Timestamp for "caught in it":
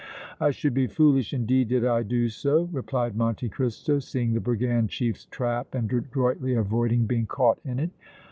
7.27-7.91